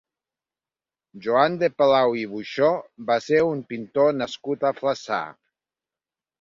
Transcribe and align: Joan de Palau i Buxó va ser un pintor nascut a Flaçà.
Joan 1.25 1.57
de 1.65 1.69
Palau 1.83 2.17
i 2.23 2.25
Buxó 2.33 2.71
va 3.11 3.19
ser 3.27 3.45
un 3.53 3.63
pintor 3.75 4.13
nascut 4.23 4.69
a 4.71 4.75
Flaçà. 4.83 5.25